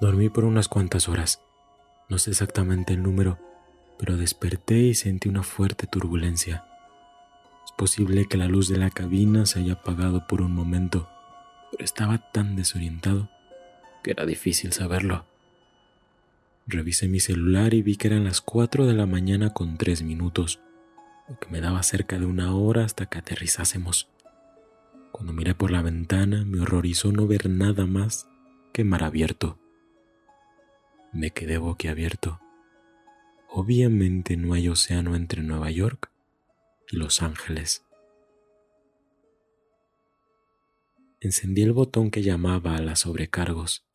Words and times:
Dormí 0.00 0.28
por 0.28 0.44
unas 0.44 0.68
cuantas 0.68 1.08
horas. 1.08 1.42
No 2.08 2.18
sé 2.18 2.30
exactamente 2.30 2.94
el 2.94 3.02
número, 3.02 3.38
pero 3.98 4.16
desperté 4.16 4.78
y 4.78 4.94
sentí 4.94 5.28
una 5.28 5.42
fuerte 5.42 5.88
turbulencia. 5.88 6.64
Es 7.66 7.72
posible 7.72 8.26
que 8.26 8.36
la 8.36 8.46
luz 8.46 8.68
de 8.68 8.78
la 8.78 8.90
cabina 8.90 9.44
se 9.44 9.58
haya 9.58 9.74
apagado 9.74 10.26
por 10.28 10.40
un 10.40 10.52
momento, 10.52 11.08
pero 11.72 11.84
estaba 11.84 12.30
tan 12.30 12.54
desorientado 12.54 13.28
que 14.04 14.12
era 14.12 14.24
difícil 14.24 14.72
saberlo. 14.72 15.26
Revisé 16.68 17.08
mi 17.08 17.18
celular 17.18 17.74
y 17.74 17.82
vi 17.82 17.96
que 17.96 18.06
eran 18.06 18.24
las 18.24 18.40
4 18.40 18.86
de 18.86 18.94
la 18.94 19.06
mañana 19.06 19.52
con 19.52 19.78
3 19.78 20.02
minutos, 20.02 20.60
lo 21.28 21.38
que 21.40 21.48
me 21.48 21.60
daba 21.60 21.82
cerca 21.82 22.18
de 22.18 22.26
una 22.26 22.54
hora 22.54 22.84
hasta 22.84 23.06
que 23.06 23.18
aterrizásemos. 23.18 24.08
Cuando 25.10 25.32
miré 25.32 25.54
por 25.56 25.72
la 25.72 25.82
ventana 25.82 26.44
me 26.44 26.60
horrorizó 26.60 27.10
no 27.10 27.26
ver 27.26 27.50
nada 27.50 27.86
más 27.86 28.28
que 28.72 28.84
mar 28.84 29.02
abierto. 29.02 29.58
Me 31.12 31.30
quedé 31.30 31.58
boquiabierto. 31.58 32.40
Obviamente 33.48 34.36
no 34.36 34.52
hay 34.52 34.68
océano 34.68 35.16
entre 35.16 35.42
Nueva 35.42 35.70
York 35.70 36.10
y 36.90 36.96
Los 36.96 37.22
Ángeles. 37.22 37.84
Encendí 41.20 41.62
el 41.62 41.72
botón 41.72 42.10
que 42.10 42.22
llamaba 42.22 42.76
a 42.76 42.82
las 42.82 43.00
sobrecargos 43.00 43.86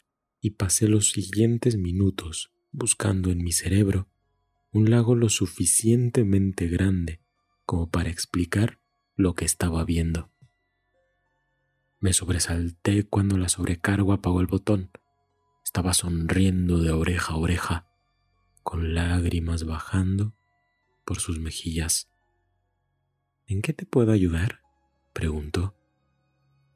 y 0.41 0.51
pasé 0.51 0.87
los 0.87 1.11
siguientes 1.11 1.77
minutos 1.77 2.51
buscando 2.71 3.31
en 3.31 3.43
mi 3.43 3.51
cerebro 3.51 4.09
un 4.71 4.89
lago 4.89 5.15
lo 5.15 5.29
suficientemente 5.29 6.67
grande 6.67 7.21
como 7.65 7.89
para 7.89 8.09
explicar 8.09 8.79
lo 9.15 9.35
que 9.35 9.45
estaba 9.45 9.85
viendo. 9.85 10.31
Me 11.99 12.11
sobresalté 12.11 13.03
cuando 13.03 13.37
la 13.37 13.47
sobrecargo 13.47 14.11
apagó 14.11 14.41
el 14.41 14.47
botón. 14.47 14.89
Estaba 15.73 15.95
sonriendo 15.95 16.77
de 16.77 16.91
oreja 16.91 17.33
a 17.33 17.37
oreja, 17.37 17.87
con 18.61 18.93
lágrimas 18.93 19.63
bajando 19.63 20.35
por 21.03 21.19
sus 21.19 21.39
mejillas. 21.39 22.11
¿En 23.47 23.63
qué 23.63 23.73
te 23.73 23.87
puedo 23.87 24.11
ayudar? 24.11 24.61
preguntó. 25.13 25.75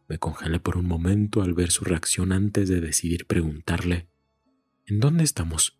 Me 0.07 0.17
congelé 0.17 0.59
por 0.59 0.77
un 0.77 0.87
momento 0.87 1.43
al 1.43 1.53
ver 1.53 1.69
su 1.69 1.85
reacción 1.85 2.31
antes 2.31 2.69
de 2.69 2.81
decidir 2.81 3.27
preguntarle, 3.27 4.09
¿En 4.87 4.99
dónde 4.99 5.23
estamos? 5.23 5.79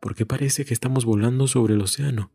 porque 0.00 0.26
parece 0.26 0.64
que 0.64 0.74
estamos 0.74 1.04
volando 1.04 1.46
sobre 1.46 1.74
el 1.74 1.82
océano. 1.82 2.32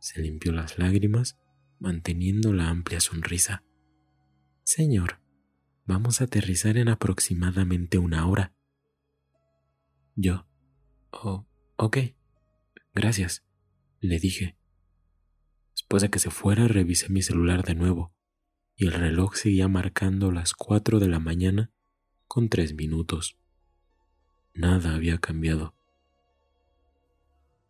Se 0.00 0.20
limpió 0.20 0.50
las 0.50 0.76
lágrimas, 0.76 1.38
manteniendo 1.78 2.52
la 2.52 2.68
amplia 2.68 2.98
sonrisa. 2.98 3.62
Señor, 4.64 5.20
vamos 5.86 6.20
a 6.20 6.24
aterrizar 6.24 6.76
en 6.76 6.88
aproximadamente 6.88 7.96
una 7.96 8.26
hora. 8.26 8.56
Yo. 10.22 10.46
Oh, 11.12 11.46
ok. 11.76 11.96
Gracias, 12.94 13.42
le 14.00 14.18
dije. 14.18 14.54
Después 15.70 16.02
de 16.02 16.10
que 16.10 16.18
se 16.18 16.30
fuera, 16.30 16.68
revisé 16.68 17.08
mi 17.08 17.22
celular 17.22 17.64
de 17.64 17.74
nuevo, 17.74 18.12
y 18.76 18.84
el 18.84 18.92
reloj 18.92 19.34
seguía 19.34 19.66
marcando 19.66 20.30
las 20.30 20.52
cuatro 20.52 21.00
de 21.00 21.08
la 21.08 21.20
mañana 21.20 21.72
con 22.28 22.50
tres 22.50 22.74
minutos. 22.74 23.38
Nada 24.52 24.94
había 24.94 25.16
cambiado. 25.16 25.74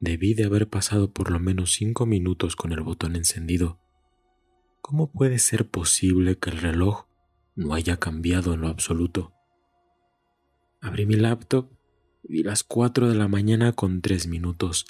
Debí 0.00 0.34
de 0.34 0.44
haber 0.44 0.68
pasado 0.68 1.12
por 1.12 1.30
lo 1.30 1.38
menos 1.38 1.70
cinco 1.70 2.04
minutos 2.04 2.56
con 2.56 2.72
el 2.72 2.80
botón 2.80 3.14
encendido. 3.14 3.78
¿Cómo 4.80 5.12
puede 5.12 5.38
ser 5.38 5.68
posible 5.68 6.36
que 6.36 6.50
el 6.50 6.58
reloj 6.58 7.06
no 7.54 7.74
haya 7.74 7.98
cambiado 7.98 8.54
en 8.54 8.62
lo 8.62 8.68
absoluto? 8.68 9.34
Abrí 10.80 11.06
mi 11.06 11.14
laptop 11.14 11.79
vi 12.22 12.42
las 12.42 12.62
cuatro 12.62 13.08
de 13.08 13.14
la 13.14 13.28
mañana 13.28 13.72
con 13.72 14.00
tres 14.00 14.26
minutos. 14.26 14.86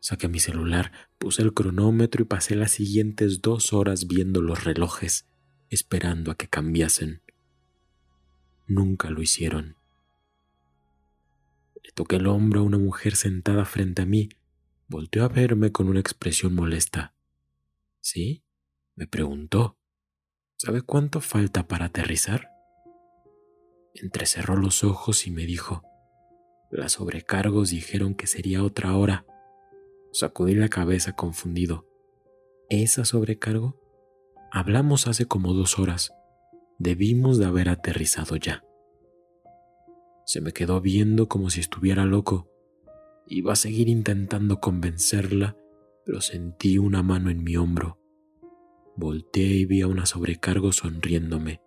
Saqué 0.00 0.28
mi 0.28 0.40
celular, 0.40 0.92
puse 1.18 1.42
el 1.42 1.54
cronómetro 1.54 2.22
y 2.22 2.26
pasé 2.26 2.56
las 2.56 2.72
siguientes 2.72 3.40
dos 3.40 3.72
horas 3.72 4.06
viendo 4.06 4.42
los 4.42 4.64
relojes, 4.64 5.26
esperando 5.70 6.30
a 6.30 6.36
que 6.36 6.48
cambiasen. 6.48 7.22
Nunca 8.66 9.10
lo 9.10 9.22
hicieron. 9.22 9.76
Le 11.82 11.92
toqué 11.92 12.16
el 12.16 12.26
hombro 12.26 12.60
a 12.60 12.64
una 12.64 12.78
mujer 12.78 13.16
sentada 13.16 13.64
frente 13.64 14.02
a 14.02 14.06
mí 14.06 14.28
Volteó 14.86 15.24
a 15.24 15.28
verme 15.28 15.72
con 15.72 15.88
una 15.88 16.00
expresión 16.00 16.54
molesta. 16.54 17.14
¿Sí? 18.00 18.44
me 18.94 19.06
preguntó. 19.06 19.78
¿Sabe 20.56 20.82
cuánto 20.82 21.20
falta 21.20 21.66
para 21.66 21.86
aterrizar? 21.86 22.50
Entrecerró 23.94 24.56
los 24.56 24.84
ojos 24.84 25.26
y 25.26 25.30
me 25.30 25.46
dijo, 25.46 25.82
las 26.70 26.92
sobrecargos 26.92 27.70
dijeron 27.70 28.14
que 28.14 28.26
sería 28.26 28.62
otra 28.62 28.96
hora. 28.96 29.26
Sacudí 30.12 30.54
la 30.54 30.68
cabeza 30.68 31.12
confundido. 31.14 31.86
¿Esa 32.68 33.04
sobrecargo? 33.04 33.80
Hablamos 34.50 35.06
hace 35.06 35.26
como 35.26 35.52
dos 35.52 35.78
horas. 35.78 36.12
Debimos 36.78 37.38
de 37.38 37.46
haber 37.46 37.68
aterrizado 37.68 38.36
ya. 38.36 38.64
Se 40.26 40.40
me 40.40 40.52
quedó 40.52 40.80
viendo 40.80 41.28
como 41.28 41.50
si 41.50 41.60
estuviera 41.60 42.04
loco 42.04 42.50
Iba 43.26 43.54
a 43.54 43.56
seguir 43.56 43.88
intentando 43.88 44.60
convencerla, 44.60 45.56
pero 46.04 46.20
sentí 46.20 46.76
una 46.76 47.02
mano 47.02 47.30
en 47.30 47.42
mi 47.42 47.56
hombro. 47.56 47.98
Volteé 48.96 49.56
y 49.56 49.64
vi 49.64 49.80
a 49.80 49.86
una 49.86 50.04
sobrecargo 50.04 50.72
sonriéndome, 50.72 51.62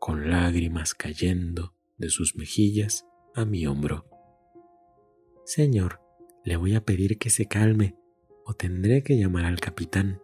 con 0.00 0.28
lágrimas 0.28 0.94
cayendo 0.94 1.76
de 1.98 2.08
sus 2.10 2.34
mejillas 2.34 3.06
a 3.36 3.44
mi 3.44 3.64
hombro. 3.66 4.06
Señor, 5.44 6.00
le 6.44 6.56
voy 6.56 6.74
a 6.74 6.84
pedir 6.84 7.18
que 7.18 7.30
se 7.30 7.46
calme 7.46 7.96
o 8.44 8.54
tendré 8.54 9.02
que 9.02 9.18
llamar 9.18 9.44
al 9.44 9.60
capitán. 9.60 10.20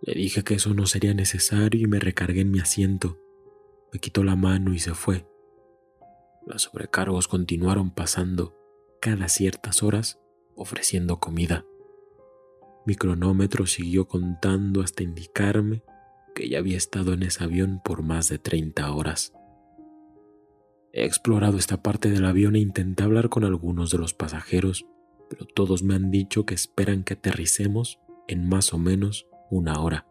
Le 0.00 0.14
dije 0.14 0.42
que 0.42 0.54
eso 0.54 0.74
no 0.74 0.86
sería 0.86 1.14
necesario 1.14 1.80
y 1.80 1.86
me 1.86 2.00
recargué 2.00 2.40
en 2.40 2.50
mi 2.50 2.58
asiento. 2.58 3.18
Me 3.92 4.00
quitó 4.00 4.24
la 4.24 4.34
mano 4.34 4.74
y 4.74 4.78
se 4.78 4.94
fue. 4.94 5.26
Las 6.46 6.62
sobrecargos 6.62 7.28
continuaron 7.28 7.90
pasando 7.90 8.58
cada 9.00 9.28
ciertas 9.28 9.82
horas 9.82 10.18
ofreciendo 10.56 11.20
comida. 11.20 11.64
Mi 12.84 12.96
cronómetro 12.96 13.66
siguió 13.66 14.08
contando 14.08 14.82
hasta 14.82 15.02
indicarme 15.02 15.82
que 16.34 16.48
ya 16.48 16.58
había 16.58 16.76
estado 16.76 17.12
en 17.12 17.22
ese 17.22 17.44
avión 17.44 17.80
por 17.84 18.02
más 18.02 18.28
de 18.28 18.38
30 18.38 18.90
horas. 18.92 19.32
He 20.92 21.04
explorado 21.04 21.56
esta 21.56 21.82
parte 21.82 22.10
del 22.10 22.24
avión 22.24 22.56
e 22.56 22.60
intenté 22.60 23.02
hablar 23.02 23.28
con 23.28 23.44
algunos 23.44 23.90
de 23.90 23.98
los 23.98 24.14
pasajeros, 24.14 24.86
pero 25.30 25.46
todos 25.46 25.82
me 25.82 25.94
han 25.94 26.10
dicho 26.10 26.44
que 26.44 26.54
esperan 26.54 27.04
que 27.04 27.14
aterricemos 27.14 27.98
en 28.28 28.48
más 28.48 28.74
o 28.74 28.78
menos 28.78 29.26
una 29.50 29.80
hora. 29.80 30.06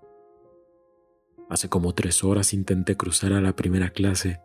Hace 1.49 1.69
como 1.69 1.93
tres 1.93 2.23
horas 2.23 2.53
intenté 2.53 2.97
cruzar 2.97 3.33
a 3.33 3.41
la 3.41 3.55
primera 3.55 3.91
clase 3.91 4.39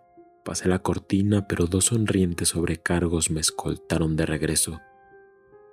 Pasé 0.47 0.69
la 0.69 0.79
cortina, 0.79 1.49
pero 1.49 1.67
dos 1.67 1.87
sonrientes 1.87 2.51
sobrecargos 2.51 3.33
me 3.33 3.41
escoltaron 3.41 4.15
de 4.15 4.27
regreso. 4.27 4.81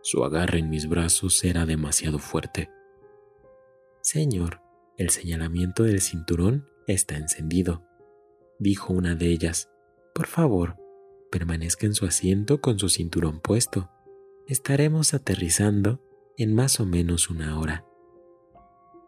Su 0.01 0.23
agarre 0.23 0.57
en 0.57 0.71
mis 0.71 0.89
brazos 0.89 1.43
era 1.43 1.67
demasiado 1.67 2.17
fuerte. 2.17 2.71
Señor, 4.01 4.61
el 4.97 5.11
señalamiento 5.11 5.83
del 5.83 6.01
cinturón 6.01 6.67
está 6.87 7.17
encendido, 7.17 7.85
dijo 8.57 8.93
una 8.93 9.13
de 9.13 9.27
ellas. 9.27 9.69
Por 10.13 10.27
favor, 10.27 10.77
permanezca 11.31 11.87
en 11.87 11.95
su 11.95 12.05
asiento 12.05 12.61
con 12.61 12.77
su 12.77 12.89
cinturón 12.89 13.39
puesto. 13.39 13.89
Estaremos 14.47 15.13
aterrizando 15.15 16.01
en 16.37 16.53
más 16.53 16.79
o 16.79 16.85
menos 16.85 17.29
una 17.31 17.59
hora. 17.59 17.85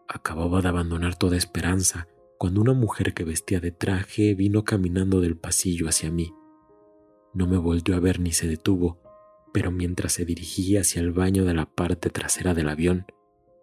Acababa 0.08 0.62
de 0.62 0.68
abandonar 0.68 1.16
toda 1.16 1.36
esperanza 1.36 2.08
cuando 2.38 2.60
una 2.60 2.72
mujer 2.72 3.14
que 3.14 3.24
vestía 3.24 3.60
de 3.60 3.70
traje 3.70 4.34
vino 4.34 4.64
caminando 4.64 5.20
del 5.20 5.36
pasillo 5.36 5.88
hacia 5.88 6.10
mí. 6.10 6.32
No 7.34 7.46
me 7.46 7.56
volvió 7.56 7.96
a 7.96 8.00
ver 8.00 8.18
ni 8.18 8.32
se 8.32 8.48
detuvo, 8.48 9.00
pero 9.52 9.70
mientras 9.70 10.12
se 10.12 10.24
dirigía 10.24 10.80
hacia 10.80 11.00
el 11.00 11.12
baño 11.12 11.44
de 11.44 11.54
la 11.54 11.66
parte 11.66 12.10
trasera 12.10 12.52
del 12.52 12.68
avión, 12.68 13.06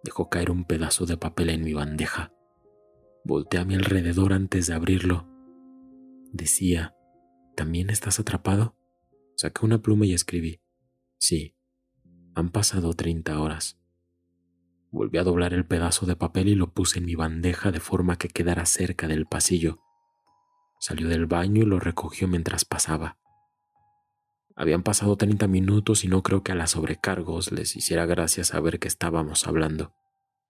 dejó 0.02 0.30
caer 0.30 0.50
un 0.50 0.64
pedazo 0.64 1.06
de 1.06 1.16
papel 1.16 1.50
en 1.50 1.62
mi 1.62 1.74
bandeja. 1.74 2.32
Volté 3.24 3.58
a 3.58 3.64
mi 3.64 3.74
alrededor 3.74 4.32
antes 4.32 4.66
de 4.66 4.74
abrirlo. 4.74 5.26
Decía, 6.32 6.94
¿también 7.54 7.90
estás 7.90 8.20
atrapado? 8.20 8.76
Saqué 9.36 9.64
una 9.64 9.82
pluma 9.82 10.06
y 10.06 10.14
escribí, 10.14 10.60
sí, 11.18 11.56
han 12.34 12.50
pasado 12.50 12.94
treinta 12.94 13.40
horas. 13.40 13.78
Volví 14.90 15.18
a 15.18 15.24
doblar 15.24 15.52
el 15.54 15.66
pedazo 15.66 16.06
de 16.06 16.14
papel 16.14 16.48
y 16.48 16.54
lo 16.54 16.72
puse 16.72 16.98
en 16.98 17.04
mi 17.04 17.14
bandeja 17.14 17.72
de 17.72 17.80
forma 17.80 18.16
que 18.16 18.28
quedara 18.28 18.64
cerca 18.64 19.08
del 19.08 19.26
pasillo. 19.26 19.80
Salió 20.78 21.08
del 21.08 21.26
baño 21.26 21.62
y 21.62 21.66
lo 21.66 21.80
recogió 21.80 22.28
mientras 22.28 22.64
pasaba. 22.64 23.18
Habían 24.56 24.84
pasado 24.84 25.16
30 25.16 25.48
minutos 25.48 26.04
y 26.04 26.08
no 26.08 26.22
creo 26.22 26.44
que 26.44 26.52
a 26.52 26.54
las 26.54 26.72
sobrecargos 26.72 27.50
les 27.50 27.74
hiciera 27.74 28.06
gracia 28.06 28.44
saber 28.44 28.78
que 28.78 28.86
estábamos 28.86 29.48
hablando. 29.48 29.94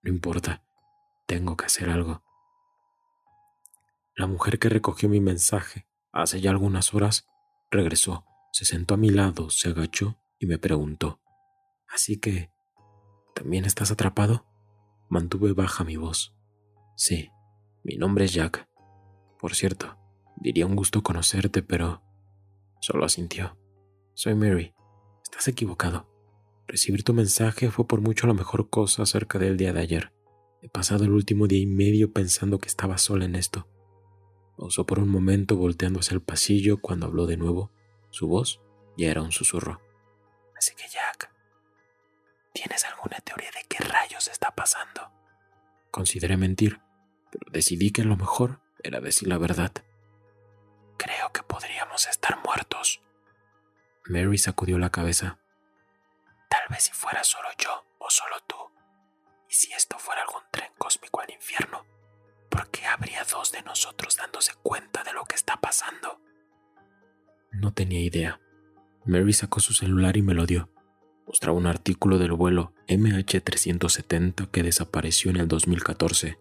No 0.03 0.11
importa, 0.11 0.63
tengo 1.25 1.57
que 1.57 1.65
hacer 1.65 1.89
algo. 1.89 2.23
La 4.15 4.27
mujer 4.27 4.59
que 4.59 4.69
recogió 4.69 5.09
mi 5.09 5.19
mensaje 5.19 5.87
hace 6.15 6.41
ya 6.41 6.49
algunas 6.49 6.93
horas 6.93 7.27
regresó, 7.69 8.25
Se 8.51 8.63
sentó 8.63 8.93
a 8.93 8.97
mi 8.97 9.09
lado, 9.09 9.49
se 9.49 9.67
agachó 9.69 10.17
y 10.39 10.45
me 10.45 10.57
preguntó, 10.57 11.19
¿Así 11.87 12.17
que... 12.17 12.49
¿También 13.35 13.65
estás 13.65 13.91
atrapado? 13.91 14.45
Mantuve 15.09 15.51
baja 15.51 15.83
mi 15.83 15.97
voz. 15.97 16.33
Sí, 16.95 17.29
mi 17.83 17.97
nombre 17.97 18.25
es 18.25 18.33
Jack. 18.33 18.67
Por 19.39 19.55
cierto, 19.55 19.97
diría 20.37 20.65
un 20.65 20.75
gusto 20.75 21.03
conocerte, 21.03 21.61
pero... 21.61 22.01
Solo 22.79 23.05
asintió. 23.05 23.57
Soy 24.13 24.35
Mary. 24.35 24.73
Estás 25.23 25.47
equivocado. 25.49 26.09
Recibir 26.67 27.03
tu 27.03 27.13
mensaje 27.13 27.69
fue 27.71 27.87
por 27.87 27.99
mucho 27.99 28.25
la 28.25 28.33
mejor 28.33 28.69
cosa 28.69 29.03
acerca 29.03 29.37
del 29.37 29.57
día 29.57 29.73
de 29.73 29.81
ayer. 29.81 30.13
He 30.61 30.69
pasado 30.69 31.03
el 31.03 31.11
último 31.11 31.47
día 31.47 31.59
y 31.59 31.67
medio 31.67 32.13
pensando 32.13 32.59
que 32.59 32.69
estaba 32.69 32.97
sola 32.97 33.25
en 33.25 33.35
esto. 33.35 33.67
Pausó 34.57 34.85
por 34.85 34.99
un 34.99 35.09
momento 35.09 35.57
volteando 35.57 35.99
hacia 35.99 36.15
el 36.15 36.21
pasillo 36.21 36.77
cuando 36.81 37.05
habló 37.05 37.25
de 37.25 37.37
nuevo. 37.37 37.71
Su 38.09 38.27
voz 38.27 38.61
ya 38.97 39.09
era 39.09 39.21
un 39.21 39.31
susurro. 39.31 39.81
Así 40.57 40.73
que 40.75 40.87
Jack, 40.87 41.31
¿tienes 42.53 42.85
alguna 42.85 43.17
teoría 43.19 43.51
de 43.51 43.65
qué 43.67 43.83
rayos 43.83 44.27
está 44.27 44.51
pasando? 44.51 45.11
Consideré 45.91 46.37
mentir, 46.37 46.79
pero 47.31 47.51
decidí 47.51 47.91
que 47.91 48.03
lo 48.03 48.15
mejor 48.15 48.61
era 48.83 49.01
decir 49.01 49.27
la 49.27 49.37
verdad. 49.37 49.71
Creo 50.97 51.31
que 51.33 51.43
podríamos 51.43 52.07
estar 52.07 52.41
muertos. 52.43 53.01
Mary 54.05 54.37
sacudió 54.37 54.77
la 54.77 54.91
cabeza. 54.91 55.39
Tal 56.49 56.63
vez 56.69 56.83
si 56.83 56.91
fuera 56.91 57.23
solo 57.23 57.49
yo 57.57 57.85
o 57.99 58.09
solo 58.09 58.39
tú. 58.47 58.55
Y 59.49 59.53
si 59.53 59.73
esto 59.73 59.97
fuera 59.99 60.21
algún 60.21 60.43
tren 60.51 60.71
cósmico 60.77 61.21
al 61.21 61.31
infierno, 61.31 61.79
¿por 61.79 61.85
qué 61.85 61.85
habría 61.85 62.04
dos 63.29 63.51
de 63.51 63.61
nosotros 63.63 64.17
dándose 64.17 64.53
cuenta 64.61 65.03
de 65.03 65.13
lo 65.13 65.25
que 65.25 65.35
está 65.35 65.57
pasando? 65.57 66.21
No 67.51 67.73
tenía 67.73 68.01
idea. 68.01 68.41
Mary 69.05 69.33
sacó 69.33 69.59
su 69.59 69.73
celular 69.73 70.17
y 70.17 70.21
me 70.21 70.33
lo 70.33 70.45
dio. 70.45 70.69
Mostraba 71.27 71.57
un 71.57 71.67
artículo 71.67 72.17
del 72.17 72.33
vuelo 72.33 72.73
MH370 72.87 74.49
que 74.49 74.63
desapareció 74.63 75.31
en 75.31 75.37
el 75.37 75.47
2014. 75.47 76.37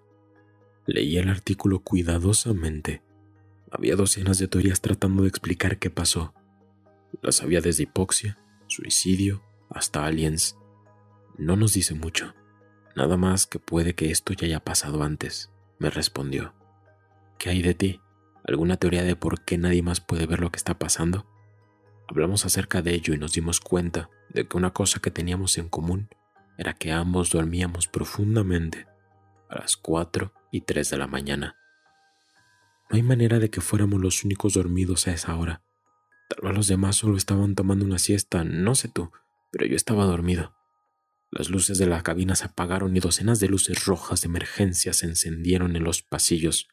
Leí 0.87 1.17
el 1.17 1.29
artículo 1.29 1.81
cuidadosamente. 1.81 3.03
Había 3.71 3.97
docenas 3.97 4.39
de 4.39 4.49
teorías 4.49 4.81
tratando 4.81 5.23
de 5.23 5.29
explicar 5.29 5.79
qué 5.79 5.91
pasó. 5.91 6.35
Las 7.23 7.43
había 7.43 7.61
desde 7.61 7.85
hipoxia, 7.85 8.39
suicidio, 8.67 9.43
hasta 9.71 10.05
aliens. 10.05 10.57
No 11.39 11.57
nos 11.57 11.73
dice 11.73 11.95
mucho. 11.95 12.35
Nada 12.97 13.17
más 13.17 13.47
que 13.47 13.59
puede 13.59 13.95
que 13.95 14.11
esto 14.11 14.33
ya 14.33 14.47
haya 14.47 14.61
pasado 14.61 15.03
antes, 15.03 15.51
me 15.79 15.91
respondió. 15.91 16.55
¿Qué 17.39 17.51
hay 17.51 17.63
de 17.63 17.75
ti? 17.75 18.01
¿Alguna 18.47 18.77
teoría 18.77 19.03
de 19.03 19.17
por 19.17 19.45
qué 19.45 19.59
nadie 19.59 19.83
más 19.83 20.01
puede 20.01 20.27
ver 20.27 20.41
lo 20.41 20.51
que 20.51 20.59
está 20.59 20.79
pasando? 20.79 21.27
Hablamos 22.09 22.45
acerca 22.45 22.83
de 22.83 22.95
ello 22.95 23.15
y 23.15 23.19
nos 23.19 23.33
dimos 23.33 23.61
cuenta 23.61 24.11
de 24.29 24.47
que 24.47 24.57
una 24.57 24.73
cosa 24.73 25.01
que 25.01 25.11
teníamos 25.11 25.57
en 25.59 25.69
común 25.69 26.09
era 26.59 26.75
que 26.75 26.93
ambos 26.93 27.31
dormíamos 27.31 27.89
profundamente 27.89 28.87
a 29.49 29.61
las 29.61 29.77
4 29.77 30.33
y 30.51 30.61
3 30.63 30.91
de 30.91 30.99
la 30.99 31.07
mañana. 31.07 31.57
No 32.91 32.97
hay 32.97 33.03
manera 33.03 33.39
de 33.39 33.51
que 33.51 33.61
fuéramos 33.61 34.01
los 34.01 34.25
únicos 34.25 34.55
dormidos 34.55 35.07
a 35.09 35.13
esa 35.13 35.35
hora. 35.37 35.63
Tal 36.29 36.41
vez 36.43 36.55
los 36.55 36.69
demás 36.69 36.97
solo 36.97 37.17
estaban 37.17 37.55
tomando 37.55 37.85
una 37.85 37.99
siesta, 37.99 38.45
no 38.45 38.75
sé 38.75 38.89
tú, 38.89 39.11
pero 39.51 39.67
yo 39.67 39.77
estaba 39.77 40.05
dormido. 40.05 40.55
Las 41.31 41.51
luces 41.51 41.79
de 41.79 41.87
la 41.87 42.03
cabina 42.03 42.37
se 42.37 42.45
apagaron 42.45 42.97
y 42.97 43.01
docenas 43.01 43.41
de 43.41 43.49
luces 43.49 43.87
rojas 43.87 44.21
de 44.21 44.29
emergencia 44.29 44.93
se 44.93 45.07
encendieron 45.07 45.75
en 45.75 45.83
los 45.83 46.03
pasillos, 46.03 46.69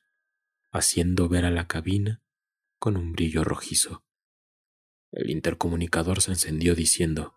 haciendo 0.71 1.27
ver 1.29 1.45
a 1.45 1.51
la 1.51 1.67
cabina 1.67 2.21
con 2.79 2.97
un 2.97 3.13
brillo 3.13 3.43
rojizo. 3.43 4.03
El 5.11 5.29
intercomunicador 5.29 6.21
se 6.21 6.31
encendió 6.31 6.73
diciendo, 6.73 7.35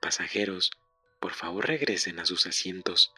Pasajeros, 0.00 0.70
por 1.20 1.32
favor 1.32 1.66
regresen 1.66 2.18
a 2.18 2.24
sus 2.24 2.46
asientos. 2.46 3.12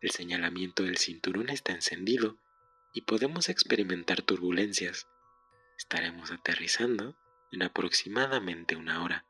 El 0.00 0.10
señalamiento 0.10 0.82
del 0.82 0.96
cinturón 0.96 1.50
está 1.50 1.72
encendido 1.72 2.38
y 2.94 3.02
podemos 3.02 3.48
experimentar 3.48 4.22
turbulencias. 4.22 5.06
Estaremos 5.78 6.30
aterrizando 6.30 7.16
en 7.52 7.62
aproximadamente 7.62 8.76
una 8.76 9.04
hora. 9.04 9.26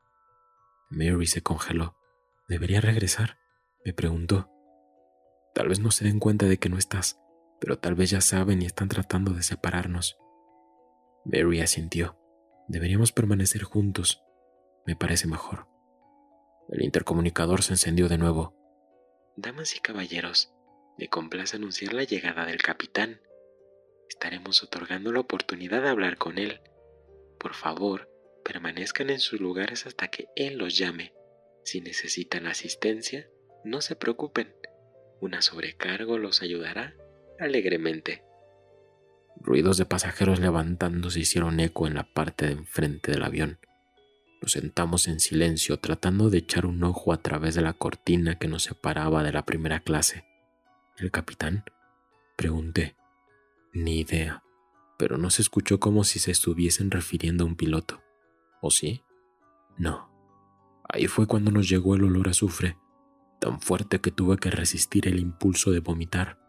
Mary 0.90 1.26
se 1.26 1.42
congeló. 1.42 1.96
¿Debería 2.48 2.80
regresar? 2.80 3.38
me 3.84 3.92
preguntó. 3.92 4.50
Tal 5.54 5.68
vez 5.68 5.80
no 5.80 5.90
se 5.90 6.04
den 6.04 6.20
cuenta 6.20 6.46
de 6.46 6.58
que 6.58 6.68
no 6.68 6.78
estás, 6.78 7.18
pero 7.64 7.78
tal 7.78 7.94
vez 7.94 8.10
ya 8.10 8.20
saben 8.20 8.60
y 8.60 8.66
están 8.66 8.90
tratando 8.90 9.32
de 9.32 9.42
separarnos. 9.42 10.18
Mary 11.24 11.62
asintió. 11.62 12.18
Deberíamos 12.68 13.10
permanecer 13.10 13.62
juntos. 13.62 14.22
Me 14.84 14.96
parece 14.96 15.26
mejor. 15.26 15.66
El 16.68 16.82
intercomunicador 16.82 17.62
se 17.62 17.72
encendió 17.72 18.06
de 18.10 18.18
nuevo. 18.18 18.54
Damas 19.38 19.74
y 19.76 19.80
caballeros, 19.80 20.52
me 20.98 21.08
complace 21.08 21.56
anunciar 21.56 21.94
la 21.94 22.04
llegada 22.04 22.44
del 22.44 22.60
capitán. 22.60 23.22
Estaremos 24.10 24.62
otorgando 24.62 25.10
la 25.10 25.20
oportunidad 25.20 25.80
de 25.80 25.88
hablar 25.88 26.18
con 26.18 26.36
él. 26.36 26.60
Por 27.40 27.54
favor, 27.54 28.10
permanezcan 28.44 29.08
en 29.08 29.20
sus 29.20 29.40
lugares 29.40 29.86
hasta 29.86 30.08
que 30.08 30.28
él 30.36 30.58
los 30.58 30.76
llame. 30.76 31.14
Si 31.64 31.80
necesitan 31.80 32.46
asistencia, 32.46 33.30
no 33.64 33.80
se 33.80 33.96
preocupen. 33.96 34.54
Una 35.22 35.40
sobrecargo 35.40 36.18
los 36.18 36.42
ayudará 36.42 36.94
alegremente. 37.44 38.22
Ruidos 39.40 39.76
de 39.76 39.84
pasajeros 39.84 40.40
levantándose 40.40 41.20
hicieron 41.20 41.60
eco 41.60 41.86
en 41.86 41.94
la 41.94 42.04
parte 42.04 42.46
de 42.46 42.52
enfrente 42.52 43.10
del 43.12 43.24
avión. 43.24 43.58
Nos 44.40 44.52
sentamos 44.52 45.08
en 45.08 45.20
silencio 45.20 45.78
tratando 45.78 46.30
de 46.30 46.38
echar 46.38 46.66
un 46.66 46.82
ojo 46.84 47.12
a 47.12 47.18
través 47.18 47.54
de 47.54 47.62
la 47.62 47.72
cortina 47.72 48.38
que 48.38 48.48
nos 48.48 48.64
separaba 48.64 49.22
de 49.22 49.32
la 49.32 49.44
primera 49.44 49.80
clase. 49.80 50.24
¿El 50.98 51.10
capitán? 51.10 51.64
Pregunté. 52.36 52.96
Ni 53.72 54.00
idea, 54.00 54.42
pero 54.98 55.18
no 55.18 55.30
se 55.30 55.42
escuchó 55.42 55.80
como 55.80 56.04
si 56.04 56.18
se 56.18 56.30
estuviesen 56.30 56.90
refiriendo 56.90 57.44
a 57.44 57.46
un 57.46 57.56
piloto. 57.56 58.02
¿O 58.60 58.70
sí? 58.70 59.02
No. 59.76 60.10
Ahí 60.88 61.06
fue 61.06 61.26
cuando 61.26 61.50
nos 61.50 61.68
llegó 61.68 61.96
el 61.96 62.04
olor 62.04 62.28
a 62.28 62.30
azufre, 62.30 62.76
tan 63.40 63.60
fuerte 63.60 64.00
que 64.00 64.10
tuve 64.10 64.36
que 64.36 64.50
resistir 64.50 65.08
el 65.08 65.18
impulso 65.18 65.70
de 65.70 65.80
vomitar. 65.80 66.43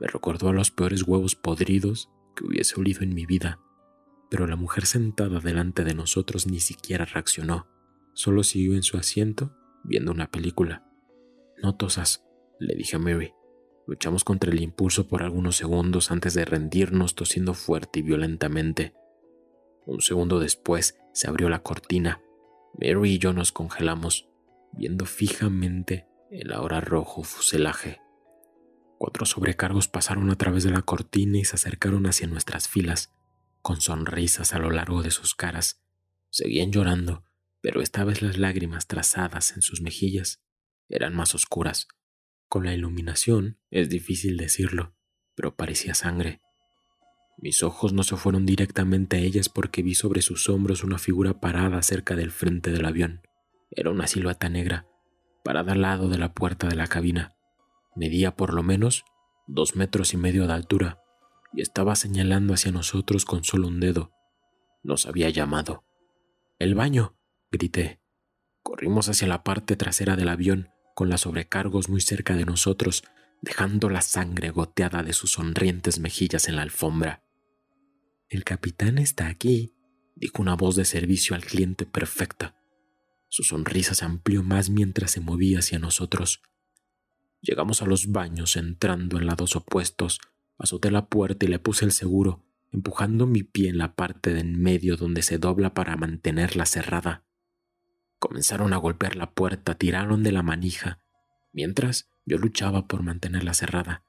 Me 0.00 0.06
recordó 0.06 0.48
a 0.48 0.52
los 0.52 0.70
peores 0.70 1.02
huevos 1.02 1.34
podridos 1.34 2.10
que 2.36 2.44
hubiese 2.44 2.78
olido 2.80 3.02
en 3.02 3.14
mi 3.14 3.26
vida, 3.26 3.60
pero 4.30 4.46
la 4.46 4.56
mujer 4.56 4.86
sentada 4.86 5.40
delante 5.40 5.84
de 5.84 5.94
nosotros 5.94 6.46
ni 6.46 6.60
siquiera 6.60 7.04
reaccionó, 7.04 7.66
solo 8.12 8.42
siguió 8.42 8.74
en 8.74 8.82
su 8.82 8.96
asiento 8.96 9.56
viendo 9.84 10.12
una 10.12 10.30
película. 10.30 10.84
No 11.62 11.74
tosas, 11.74 12.24
le 12.60 12.74
dije 12.74 12.96
a 12.96 12.98
Mary. 12.98 13.32
Luchamos 13.86 14.22
contra 14.22 14.52
el 14.52 14.60
impulso 14.60 15.08
por 15.08 15.22
algunos 15.22 15.56
segundos 15.56 16.10
antes 16.10 16.34
de 16.34 16.44
rendirnos 16.44 17.14
tosiendo 17.14 17.54
fuerte 17.54 18.00
y 18.00 18.02
violentamente. 18.02 18.94
Un 19.86 20.02
segundo 20.02 20.38
después 20.38 20.98
se 21.14 21.28
abrió 21.28 21.48
la 21.48 21.62
cortina. 21.62 22.20
Mary 22.74 23.14
y 23.14 23.18
yo 23.18 23.32
nos 23.32 23.50
congelamos, 23.50 24.28
viendo 24.72 25.06
fijamente 25.06 26.06
el 26.30 26.52
ahora 26.52 26.80
rojo 26.80 27.22
fuselaje. 27.22 28.00
Cuatro 28.98 29.26
sobrecargos 29.26 29.86
pasaron 29.86 30.28
a 30.28 30.34
través 30.34 30.64
de 30.64 30.70
la 30.72 30.82
cortina 30.82 31.38
y 31.38 31.44
se 31.44 31.54
acercaron 31.54 32.06
hacia 32.06 32.26
nuestras 32.26 32.68
filas, 32.68 33.14
con 33.62 33.80
sonrisas 33.80 34.54
a 34.54 34.58
lo 34.58 34.70
largo 34.70 35.04
de 35.04 35.12
sus 35.12 35.36
caras. 35.36 35.80
Seguían 36.30 36.72
llorando, 36.72 37.24
pero 37.60 37.80
esta 37.80 38.02
vez 38.02 38.22
las 38.22 38.38
lágrimas 38.38 38.88
trazadas 38.88 39.54
en 39.54 39.62
sus 39.62 39.82
mejillas 39.82 40.42
eran 40.88 41.14
más 41.14 41.36
oscuras. 41.36 41.86
Con 42.48 42.64
la 42.64 42.74
iluminación 42.74 43.60
es 43.70 43.88
difícil 43.88 44.36
decirlo, 44.36 44.96
pero 45.36 45.54
parecía 45.54 45.94
sangre. 45.94 46.40
Mis 47.36 47.62
ojos 47.62 47.92
no 47.92 48.02
se 48.02 48.16
fueron 48.16 48.46
directamente 48.46 49.18
a 49.18 49.20
ellas 49.20 49.48
porque 49.48 49.82
vi 49.82 49.94
sobre 49.94 50.22
sus 50.22 50.48
hombros 50.48 50.82
una 50.82 50.98
figura 50.98 51.38
parada 51.38 51.82
cerca 51.82 52.16
del 52.16 52.32
frente 52.32 52.72
del 52.72 52.84
avión. 52.84 53.22
Era 53.70 53.90
una 53.90 54.08
silueta 54.08 54.48
negra, 54.48 54.88
parada 55.44 55.72
al 55.72 55.82
lado 55.82 56.08
de 56.08 56.18
la 56.18 56.32
puerta 56.34 56.66
de 56.66 56.74
la 56.74 56.88
cabina. 56.88 57.37
Medía 57.98 58.36
por 58.36 58.54
lo 58.54 58.62
menos 58.62 59.04
dos 59.48 59.74
metros 59.74 60.14
y 60.14 60.16
medio 60.16 60.46
de 60.46 60.52
altura 60.52 61.02
y 61.52 61.62
estaba 61.62 61.96
señalando 61.96 62.54
hacia 62.54 62.70
nosotros 62.70 63.24
con 63.24 63.42
solo 63.42 63.66
un 63.66 63.80
dedo. 63.80 64.12
Nos 64.84 65.06
había 65.06 65.30
llamado. 65.30 65.82
¡El 66.60 66.76
baño! 66.76 67.18
grité. 67.50 68.00
Corrimos 68.62 69.08
hacia 69.08 69.26
la 69.26 69.42
parte 69.42 69.74
trasera 69.74 70.14
del 70.14 70.28
avión, 70.28 70.68
con 70.94 71.08
las 71.08 71.22
sobrecargos 71.22 71.88
muy 71.88 72.00
cerca 72.00 72.36
de 72.36 72.44
nosotros, 72.44 73.02
dejando 73.42 73.90
la 73.90 74.02
sangre 74.02 74.50
goteada 74.50 75.02
de 75.02 75.12
sus 75.12 75.32
sonrientes 75.32 75.98
mejillas 75.98 76.46
en 76.46 76.54
la 76.54 76.62
alfombra. 76.62 77.24
El 78.28 78.44
capitán 78.44 78.98
está 78.98 79.26
aquí, 79.26 79.74
dijo 80.14 80.40
una 80.40 80.54
voz 80.54 80.76
de 80.76 80.84
servicio 80.84 81.34
al 81.34 81.44
cliente 81.44 81.84
perfecta. 81.84 82.54
Su 83.28 83.42
sonrisa 83.42 83.96
se 83.96 84.04
amplió 84.04 84.44
más 84.44 84.70
mientras 84.70 85.10
se 85.10 85.20
movía 85.20 85.58
hacia 85.58 85.80
nosotros. 85.80 86.42
Llegamos 87.40 87.82
a 87.82 87.86
los 87.86 88.10
baños 88.10 88.56
entrando 88.56 89.18
en 89.18 89.26
lados 89.26 89.56
opuestos. 89.56 90.20
Azoté 90.58 90.90
la 90.90 91.06
puerta 91.06 91.46
y 91.46 91.48
le 91.48 91.58
puse 91.58 91.84
el 91.84 91.92
seguro, 91.92 92.44
empujando 92.72 93.26
mi 93.26 93.42
pie 93.42 93.68
en 93.68 93.78
la 93.78 93.94
parte 93.94 94.32
de 94.32 94.40
en 94.40 94.60
medio 94.60 94.96
donde 94.96 95.22
se 95.22 95.38
dobla 95.38 95.74
para 95.74 95.96
mantenerla 95.96 96.66
cerrada. 96.66 97.24
Comenzaron 98.18 98.72
a 98.72 98.76
golpear 98.78 99.14
la 99.14 99.30
puerta, 99.30 99.76
tiraron 99.76 100.24
de 100.24 100.32
la 100.32 100.42
manija, 100.42 101.00
mientras 101.52 102.10
yo 102.26 102.38
luchaba 102.38 102.88
por 102.88 103.02
mantenerla 103.02 103.54
cerrada. 103.54 104.04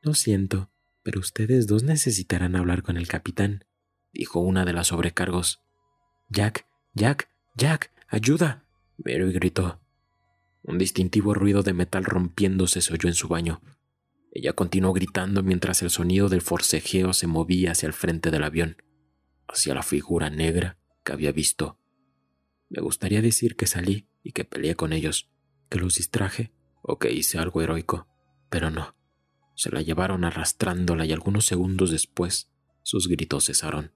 Lo 0.00 0.14
siento, 0.14 0.72
pero 1.04 1.20
ustedes 1.20 1.68
dos 1.68 1.84
necesitarán 1.84 2.56
hablar 2.56 2.82
con 2.82 2.96
el 2.96 3.06
capitán, 3.06 3.64
dijo 4.12 4.40
una 4.40 4.64
de 4.64 4.72
las 4.72 4.88
sobrecargos. 4.88 5.60
Jack, 6.28 6.66
Jack, 6.94 7.30
Jack, 7.56 7.92
ayuda. 8.08 8.64
Mary 8.98 9.32
gritó. 9.32 9.81
Un 10.62 10.78
distintivo 10.78 11.34
ruido 11.34 11.62
de 11.62 11.72
metal 11.72 12.04
rompiéndose 12.04 12.80
se 12.80 12.92
oyó 12.92 13.08
en 13.08 13.14
su 13.14 13.28
baño. 13.28 13.60
Ella 14.32 14.52
continuó 14.52 14.92
gritando 14.92 15.42
mientras 15.42 15.82
el 15.82 15.90
sonido 15.90 16.28
del 16.28 16.40
forcejeo 16.40 17.12
se 17.12 17.26
movía 17.26 17.72
hacia 17.72 17.88
el 17.88 17.92
frente 17.92 18.30
del 18.30 18.44
avión, 18.44 18.76
hacia 19.48 19.74
la 19.74 19.82
figura 19.82 20.30
negra 20.30 20.78
que 21.04 21.12
había 21.12 21.32
visto. 21.32 21.78
Me 22.70 22.80
gustaría 22.80 23.20
decir 23.20 23.56
que 23.56 23.66
salí 23.66 24.08
y 24.22 24.32
que 24.32 24.44
peleé 24.44 24.76
con 24.76 24.92
ellos, 24.92 25.30
que 25.68 25.78
los 25.78 25.96
distraje 25.96 26.52
o 26.80 26.98
que 26.98 27.12
hice 27.12 27.38
algo 27.38 27.60
heroico, 27.60 28.06
pero 28.48 28.70
no. 28.70 28.94
Se 29.54 29.70
la 29.70 29.82
llevaron 29.82 30.24
arrastrándola 30.24 31.04
y 31.04 31.12
algunos 31.12 31.44
segundos 31.44 31.90
después 31.90 32.50
sus 32.82 33.08
gritos 33.08 33.46
cesaron. 33.46 33.92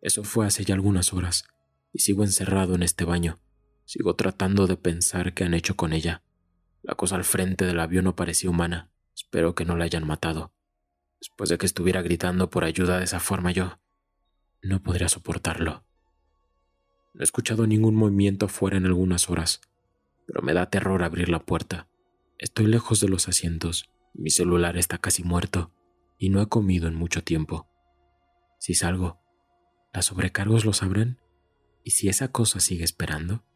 Eso 0.00 0.24
fue 0.24 0.46
hace 0.46 0.64
ya 0.64 0.74
algunas 0.74 1.12
horas, 1.12 1.44
y 1.92 2.00
sigo 2.00 2.24
encerrado 2.24 2.74
en 2.74 2.82
este 2.82 3.04
baño. 3.04 3.40
Sigo 3.88 4.16
tratando 4.16 4.66
de 4.66 4.76
pensar 4.76 5.32
qué 5.32 5.44
han 5.44 5.54
hecho 5.54 5.74
con 5.74 5.94
ella. 5.94 6.22
La 6.82 6.94
cosa 6.94 7.16
al 7.16 7.24
frente 7.24 7.64
del 7.64 7.80
avión 7.80 8.04
no 8.04 8.14
parecía 8.14 8.50
humana. 8.50 8.90
Espero 9.16 9.54
que 9.54 9.64
no 9.64 9.76
la 9.76 9.86
hayan 9.86 10.06
matado. 10.06 10.52
Después 11.18 11.48
de 11.48 11.56
que 11.56 11.64
estuviera 11.64 12.02
gritando 12.02 12.50
por 12.50 12.64
ayuda 12.64 12.98
de 12.98 13.04
esa 13.04 13.18
forma 13.18 13.50
yo, 13.50 13.80
no 14.60 14.82
podría 14.82 15.08
soportarlo. 15.08 15.86
No 17.14 17.20
he 17.20 17.24
escuchado 17.24 17.66
ningún 17.66 17.94
movimiento 17.94 18.44
afuera 18.44 18.76
en 18.76 18.84
algunas 18.84 19.30
horas, 19.30 19.62
pero 20.26 20.42
me 20.42 20.52
da 20.52 20.68
terror 20.68 21.02
abrir 21.02 21.30
la 21.30 21.46
puerta. 21.46 21.88
Estoy 22.36 22.66
lejos 22.66 23.00
de 23.00 23.08
los 23.08 23.26
asientos, 23.26 23.88
mi 24.12 24.28
celular 24.28 24.76
está 24.76 24.98
casi 24.98 25.24
muerto 25.24 25.72
y 26.18 26.28
no 26.28 26.42
he 26.42 26.46
comido 26.46 26.88
en 26.88 26.94
mucho 26.94 27.24
tiempo. 27.24 27.70
Si 28.58 28.74
salgo, 28.74 29.18
¿las 29.94 30.04
sobrecargos 30.04 30.66
lo 30.66 30.74
sabrán? 30.74 31.22
Y 31.84 31.92
si 31.92 32.10
esa 32.10 32.28
cosa 32.30 32.60
sigue 32.60 32.84
esperando, 32.84 33.46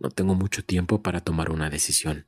no 0.00 0.10
tengo 0.10 0.34
mucho 0.34 0.64
tiempo 0.64 1.02
para 1.02 1.20
tomar 1.20 1.50
una 1.50 1.70
decisión. 1.70 2.26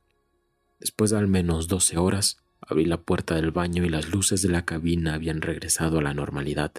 Después 0.79 1.11
de 1.11 1.17
al 1.17 1.27
menos 1.27 1.67
doce 1.67 1.97
horas, 1.97 2.37
abrí 2.59 2.85
la 2.85 3.01
puerta 3.01 3.35
del 3.35 3.51
baño 3.51 3.85
y 3.85 3.89
las 3.89 4.09
luces 4.09 4.41
de 4.41 4.49
la 4.49 4.65
cabina 4.65 5.13
habían 5.13 5.41
regresado 5.41 5.99
a 5.99 6.01
la 6.01 6.13
normalidad. 6.13 6.73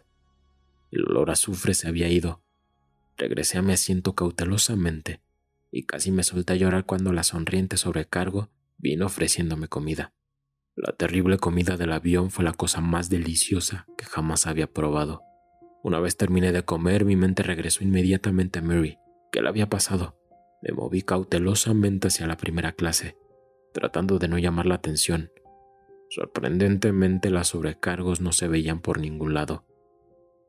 El 0.91 1.05
olor 1.09 1.31
a 1.31 1.33
azufre 1.35 1.75
se 1.75 1.89
había 1.89 2.09
ido. 2.09 2.43
Regresé 3.17 3.59
a 3.59 3.63
mi 3.63 3.73
asiento 3.73 4.15
cautelosamente 4.15 5.21
y 5.71 5.85
casi 5.85 6.11
me 6.11 6.23
solté 6.23 6.53
a 6.53 6.57
llorar 6.57 6.85
cuando 6.85 7.13
la 7.13 7.23
sonriente 7.23 7.77
sobrecargo 7.77 8.51
vino 8.77 9.07
ofreciéndome 9.07 9.69
comida. 9.69 10.13
La 10.75 10.93
terrible 10.93 11.39
comida 11.39 11.77
del 11.77 11.93
avión 11.93 12.31
fue 12.31 12.45
la 12.45 12.53
cosa 12.53 12.81
más 12.81 13.09
deliciosa 13.09 13.87
que 13.97 14.05
jamás 14.05 14.47
había 14.47 14.67
probado. 14.67 15.23
Una 15.83 16.01
vez 16.01 16.17
terminé 16.17 16.53
de 16.53 16.65
comer, 16.65 17.05
mi 17.05 17.17
mente 17.17 17.43
regresó 17.43 17.85
inmediatamente 17.85 18.59
a 18.59 18.63
Mary. 18.63 18.99
¿Qué 19.31 19.41
le 19.41 19.49
había 19.49 19.69
pasado? 19.69 20.22
Me 20.63 20.73
moví 20.73 21.03
cautelosamente 21.03 22.09
hacia 22.09 22.29
la 22.29 22.37
primera 22.37 22.73
clase, 22.73 23.17
tratando 23.75 24.19
de 24.19 24.29
no 24.29 24.39
llamar 24.39 24.67
la 24.67 24.77
atención. 24.77 25.33
Sorprendentemente 26.09 27.31
las 27.31 27.49
sobrecargos 27.49 28.21
no 28.21 28.33
se 28.33 28.47
veían 28.47 28.81
por 28.81 29.01
ningún 29.01 29.35
lado. 29.35 29.65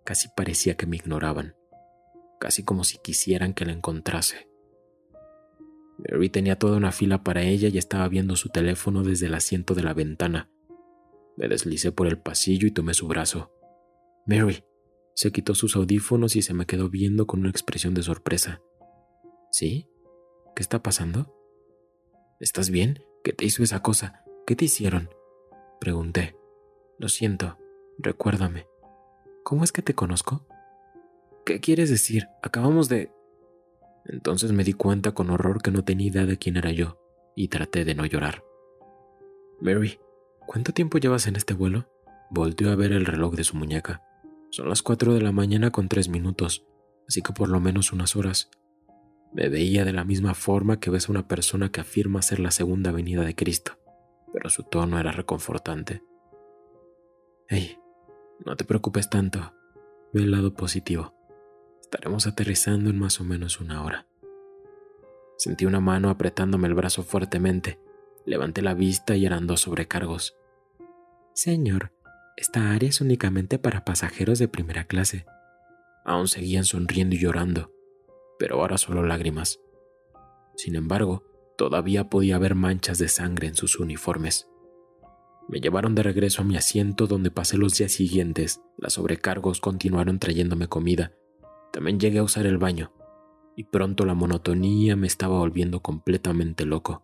Casi 0.03 0.27
parecía 0.35 0.75
que 0.75 0.85
me 0.85 0.97
ignoraban, 0.97 1.55
casi 2.39 2.63
como 2.63 2.83
si 2.83 2.99
quisieran 2.99 3.53
que 3.53 3.65
la 3.65 3.71
encontrase. 3.71 4.49
Mary 5.97 6.29
tenía 6.29 6.57
toda 6.57 6.77
una 6.77 6.91
fila 6.91 7.23
para 7.23 7.43
ella 7.43 7.69
y 7.69 7.77
estaba 7.77 8.07
viendo 8.07 8.35
su 8.35 8.49
teléfono 8.49 9.03
desde 9.03 9.27
el 9.27 9.33
asiento 9.33 9.73
de 9.73 9.83
la 9.83 9.93
ventana. 9.93 10.49
Me 11.37 11.47
deslicé 11.47 11.91
por 11.91 12.07
el 12.07 12.19
pasillo 12.19 12.67
y 12.67 12.71
tomé 12.71 12.93
su 12.93 13.07
brazo. 13.07 13.51
Mary, 14.27 14.63
se 15.15 15.31
quitó 15.31 15.55
sus 15.55 15.75
audífonos 15.75 16.35
y 16.35 16.41
se 16.41 16.53
me 16.53 16.65
quedó 16.65 16.89
viendo 16.89 17.25
con 17.25 17.39
una 17.39 17.49
expresión 17.49 17.93
de 17.93 18.03
sorpresa. 18.03 18.61
¿Sí? 19.51 19.87
¿Qué 20.55 20.61
está 20.61 20.83
pasando? 20.83 21.33
¿Estás 22.39 22.69
bien? 22.69 23.03
¿Qué 23.23 23.33
te 23.33 23.43
hizo 23.43 23.63
esa 23.63 23.81
cosa? 23.81 24.23
¿Qué 24.45 24.55
te 24.55 24.65
hicieron? 24.65 25.09
Pregunté. 25.79 26.35
Lo 26.99 27.09
siento, 27.09 27.57
recuérdame. 27.97 28.67
¿Cómo 29.43 29.63
es 29.63 29.71
que 29.71 29.81
te 29.81 29.95
conozco? 29.95 30.45
¿Qué 31.43 31.59
quieres 31.59 31.89
decir? 31.89 32.27
Acabamos 32.43 32.87
de... 32.87 33.11
Entonces 34.05 34.51
me 34.51 34.63
di 34.63 34.73
cuenta 34.73 35.13
con 35.13 35.31
horror 35.31 35.63
que 35.63 35.71
no 35.71 35.83
tenía 35.83 36.07
idea 36.07 36.25
de 36.25 36.37
quién 36.37 36.57
era 36.57 36.71
yo 36.71 36.99
y 37.35 37.47
traté 37.47 37.83
de 37.83 37.95
no 37.95 38.05
llorar. 38.05 38.43
Mary, 39.59 39.99
¿cuánto 40.45 40.71
tiempo 40.71 40.99
llevas 40.99 41.25
en 41.25 41.35
este 41.35 41.55
vuelo? 41.55 41.89
Volteó 42.29 42.69
a 42.69 42.75
ver 42.75 42.91
el 42.91 43.07
reloj 43.07 43.33
de 43.33 43.43
su 43.43 43.57
muñeca. 43.57 44.03
Son 44.51 44.69
las 44.69 44.83
cuatro 44.83 45.15
de 45.15 45.21
la 45.21 45.31
mañana 45.31 45.71
con 45.71 45.89
tres 45.89 46.09
minutos, 46.09 46.63
así 47.07 47.23
que 47.23 47.33
por 47.33 47.49
lo 47.49 47.59
menos 47.59 47.91
unas 47.91 48.15
horas. 48.15 48.51
Me 49.33 49.49
veía 49.49 49.83
de 49.83 49.93
la 49.93 50.03
misma 50.03 50.35
forma 50.35 50.79
que 50.79 50.91
ves 50.91 51.09
a 51.09 51.11
una 51.11 51.27
persona 51.27 51.71
que 51.71 51.81
afirma 51.81 52.21
ser 52.21 52.39
la 52.39 52.51
segunda 52.51 52.91
venida 52.91 53.23
de 53.23 53.35
Cristo, 53.35 53.79
pero 54.31 54.49
su 54.49 54.63
tono 54.63 54.99
era 54.99 55.11
reconfortante. 55.11 56.03
Hey, 57.47 57.79
no 58.45 58.55
te 58.55 58.63
preocupes 58.63 59.09
tanto. 59.09 59.53
Ve 60.13 60.21
el 60.21 60.31
lado 60.31 60.53
positivo. 60.53 61.15
Estaremos 61.81 62.27
aterrizando 62.27 62.91
en 62.91 62.99
más 62.99 63.19
o 63.19 63.23
menos 63.23 63.59
una 63.59 63.83
hora. 63.83 64.07
Sentí 65.37 65.65
una 65.65 65.79
mano 65.79 66.09
apretándome 66.09 66.67
el 66.67 66.75
brazo 66.75 67.03
fuertemente. 67.03 67.79
Levanté 68.25 68.61
la 68.61 68.75
vista 68.75 69.15
y 69.15 69.25
eran 69.25 69.47
dos 69.47 69.61
sobrecargos. 69.61 70.37
Señor, 71.33 71.91
esta 72.37 72.71
área 72.71 72.89
es 72.89 73.01
únicamente 73.01 73.57
para 73.57 73.83
pasajeros 73.83 74.37
de 74.37 74.47
primera 74.47 74.85
clase. 74.85 75.25
Aún 76.05 76.27
seguían 76.27 76.65
sonriendo 76.65 77.15
y 77.15 77.19
llorando, 77.19 77.72
pero 78.43 78.59
ahora 78.59 78.77
solo 78.77 79.03
lágrimas. 79.03 79.61
Sin 80.57 80.75
embargo, 80.75 81.23
todavía 81.57 82.09
podía 82.09 82.37
ver 82.37 82.55
manchas 82.55 82.97
de 82.97 83.07
sangre 83.07 83.47
en 83.47 83.55
sus 83.55 83.79
uniformes. 83.79 84.49
Me 85.47 85.61
llevaron 85.61 85.95
de 85.95 86.03
regreso 86.03 86.41
a 86.41 86.43
mi 86.43 86.57
asiento 86.57 87.07
donde 87.07 87.31
pasé 87.31 87.57
los 87.57 87.77
días 87.77 87.93
siguientes. 87.93 88.59
Las 88.77 88.95
sobrecargos 88.95 89.61
continuaron 89.61 90.19
trayéndome 90.19 90.67
comida. 90.67 91.13
También 91.71 92.01
llegué 92.01 92.19
a 92.19 92.23
usar 92.23 92.45
el 92.45 92.57
baño, 92.57 92.91
y 93.55 93.63
pronto 93.63 94.05
la 94.05 94.13
monotonía 94.13 94.97
me 94.97 95.07
estaba 95.07 95.37
volviendo 95.37 95.81
completamente 95.81 96.65
loco. 96.65 97.01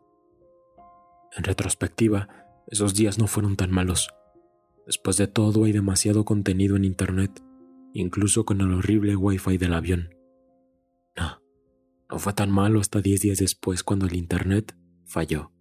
En 1.38 1.46
retrospectiva, 1.46 2.27
esos 2.67 2.96
días 2.96 3.17
no 3.17 3.27
fueron 3.27 3.55
tan 3.55 3.72
malos. 3.72 4.10
Después 4.86 5.15
de 5.15 5.27
todo 5.27 5.63
hay 5.63 5.72
demasiado 5.72 6.25
contenido 6.25 6.75
en 6.75 6.84
Internet, 6.84 7.41
incluso 7.93 8.43
con 8.43 8.60
el 8.60 8.74
horrible 8.74 9.15
Wi-Fi 9.15 9.58
del 9.58 9.74
avión. 9.74 10.18
Fue 12.19 12.33
tan 12.33 12.51
malo 12.51 12.81
hasta 12.81 12.99
10 12.99 13.21
días 13.21 13.38
después 13.38 13.81
cuando 13.81 14.05
el 14.05 14.13
Internet 14.13 14.75
falló. 15.05 15.53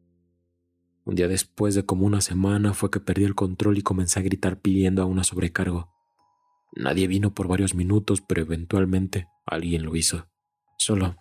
Un 1.04 1.14
día 1.14 1.28
después 1.28 1.76
de 1.76 1.86
como 1.86 2.04
una 2.04 2.20
semana 2.20 2.74
fue 2.74 2.90
que 2.90 2.98
perdí 2.98 3.22
el 3.22 3.36
control 3.36 3.78
y 3.78 3.82
comencé 3.82 4.18
a 4.18 4.24
gritar 4.24 4.60
pidiendo 4.60 5.00
a 5.00 5.04
una 5.04 5.22
sobrecargo. 5.22 5.94
Nadie 6.74 7.06
vino 7.06 7.32
por 7.32 7.46
varios 7.46 7.76
minutos, 7.76 8.22
pero 8.22 8.42
eventualmente 8.42 9.28
alguien 9.46 9.84
lo 9.84 9.94
hizo. 9.94 10.26
Solo, 10.76 11.16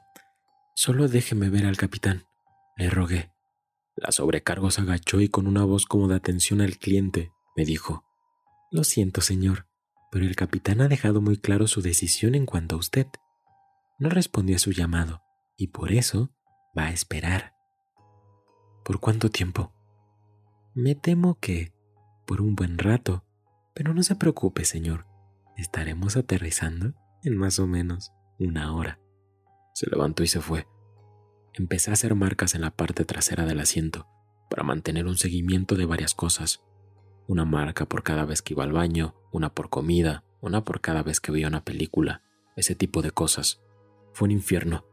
solo 0.73 1.07
déjeme 1.07 1.51
ver 1.51 1.67
al 1.67 1.77
capitán, 1.77 2.23
le 2.75 2.89
rogué. 2.89 3.31
La 3.95 4.11
sobrecargo 4.11 4.71
se 4.71 4.81
agachó 4.81 5.21
y 5.21 5.29
con 5.29 5.45
una 5.45 5.63
voz 5.65 5.85
como 5.85 6.07
de 6.07 6.15
atención 6.15 6.61
al 6.61 6.77
cliente 6.79 7.31
me 7.55 7.63
dijo. 7.63 8.03
Lo 8.71 8.83
siento, 8.83 9.21
señor, 9.21 9.67
pero 10.11 10.25
el 10.25 10.35
capitán 10.35 10.81
ha 10.81 10.87
dejado 10.87 11.21
muy 11.21 11.37
claro 11.37 11.67
su 11.67 11.83
decisión 11.83 12.33
en 12.33 12.47
cuanto 12.47 12.75
a 12.75 12.79
usted. 12.79 13.05
No 13.99 14.09
respondió 14.09 14.55
a 14.55 14.59
su 14.59 14.71
llamado, 14.71 15.21
y 15.57 15.67
por 15.67 15.91
eso 15.91 16.31
va 16.77 16.85
a 16.85 16.91
esperar. 16.91 17.55
¿Por 18.85 18.99
cuánto 18.99 19.29
tiempo? 19.29 19.73
Me 20.73 20.95
temo 20.95 21.39
que 21.39 21.73
por 22.25 22.41
un 22.41 22.55
buen 22.55 22.77
rato, 22.77 23.25
pero 23.73 23.93
no 23.93 24.03
se 24.03 24.15
preocupe, 24.15 24.63
señor. 24.63 25.05
Estaremos 25.57 26.15
aterrizando 26.15 26.93
en 27.23 27.35
más 27.35 27.59
o 27.59 27.67
menos 27.67 28.13
una 28.39 28.73
hora. 28.75 28.99
Se 29.73 29.89
levantó 29.89 30.23
y 30.23 30.27
se 30.27 30.39
fue. 30.39 30.67
Empecé 31.53 31.89
a 31.89 31.93
hacer 31.93 32.15
marcas 32.15 32.55
en 32.55 32.61
la 32.61 32.71
parte 32.71 33.03
trasera 33.05 33.45
del 33.45 33.59
asiento 33.59 34.07
para 34.49 34.63
mantener 34.63 35.07
un 35.07 35.17
seguimiento 35.17 35.75
de 35.75 35.85
varias 35.85 36.13
cosas 36.13 36.61
una 37.27 37.43
marca 37.43 37.85
por 37.85 38.03
cada 38.03 38.23
vez 38.23 38.41
que 38.41 38.53
iba 38.53 38.63
al 38.63 38.71
baño, 38.71 39.13
una 39.31 39.53
por 39.53 39.69
comida, 39.69 40.23
una 40.39 40.63
por 40.63 40.79
cada 40.79 41.03
vez 41.03 41.19
que 41.19 41.33
veía 41.33 41.49
una 41.49 41.65
película, 41.65 42.23
ese 42.55 42.73
tipo 42.73 43.01
de 43.01 43.11
cosas. 43.11 43.61
Fue 44.13 44.27
un 44.27 44.31
infierno. 44.31 44.85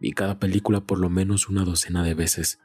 Vi 0.00 0.12
cada 0.12 0.38
película 0.38 0.80
por 0.80 0.98
lo 0.98 1.10
menos 1.10 1.48
una 1.48 1.64
docena 1.64 2.02
de 2.02 2.14
veces. 2.14 2.58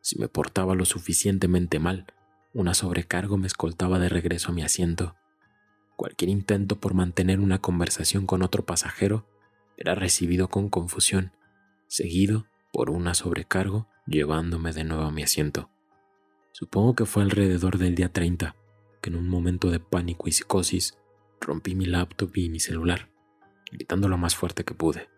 Si 0.00 0.18
me 0.18 0.28
portaba 0.28 0.74
lo 0.74 0.84
suficientemente 0.84 1.78
mal, 1.78 2.06
una 2.52 2.74
sobrecargo 2.74 3.38
me 3.38 3.46
escoltaba 3.46 3.98
de 3.98 4.08
regreso 4.08 4.50
a 4.50 4.54
mi 4.54 4.62
asiento. 4.62 5.14
Cualquier 5.96 6.28
intento 6.30 6.80
por 6.80 6.94
mantener 6.94 7.38
una 7.40 7.60
conversación 7.60 8.26
con 8.26 8.42
otro 8.42 8.66
pasajero 8.66 9.26
era 9.76 9.94
recibido 9.94 10.48
con 10.48 10.68
confusión, 10.68 11.32
seguido 11.86 12.46
por 12.72 12.90
una 12.90 13.14
sobrecargo 13.14 13.88
llevándome 14.06 14.72
de 14.72 14.84
nuevo 14.84 15.04
a 15.04 15.12
mi 15.12 15.22
asiento. 15.22 15.70
Supongo 16.50 16.94
que 16.94 17.06
fue 17.06 17.22
alrededor 17.22 17.78
del 17.78 17.94
día 17.94 18.12
30 18.12 18.56
que 19.00 19.10
en 19.10 19.16
un 19.16 19.28
momento 19.28 19.70
de 19.70 19.80
pánico 19.80 20.28
y 20.28 20.32
psicosis 20.32 20.96
rompí 21.40 21.74
mi 21.74 21.86
laptop 21.86 22.30
y 22.36 22.48
mi 22.48 22.60
celular, 22.60 23.10
gritando 23.70 24.08
lo 24.08 24.16
más 24.16 24.36
fuerte 24.36 24.64
que 24.64 24.74
pude. 24.74 25.08